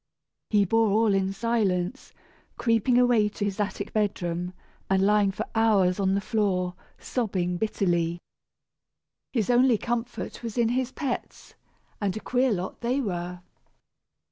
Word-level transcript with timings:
He 0.49 0.65
bore 0.65 0.87
all 0.89 1.13
in 1.13 1.31
silence, 1.31 2.11
creeping 2.57 2.97
away 2.97 3.29
to 3.29 3.45
his 3.45 3.59
attic 3.59 3.93
bedroom, 3.93 4.55
and 4.89 5.05
lying 5.05 5.29
for 5.31 5.45
hours 5.53 5.99
on 5.99 6.15
the 6.15 6.19
floor 6.21 6.73
sobbing 6.97 7.57
bitterly. 7.57 8.17
His 9.31 9.51
only 9.51 9.77
comfort 9.77 10.41
was 10.41 10.57
in 10.57 10.69
his 10.69 10.91
pets, 10.91 11.53
and 12.01 12.17
a 12.17 12.19
queer 12.19 12.51
lot 12.51 12.81
they 12.81 12.99
were. 12.99 13.41